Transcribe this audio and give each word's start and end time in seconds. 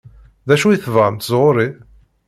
D 0.47 0.49
acu 0.55 0.67
i 0.69 0.77
tebɣamt 0.79 1.25
sɣur-i? 1.29 1.67